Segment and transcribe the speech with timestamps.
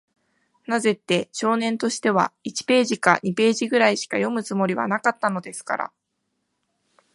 [0.65, 5.91] なぜって、少年としては、一ページか二ページぐらいしか読むつもりはなかったのですから。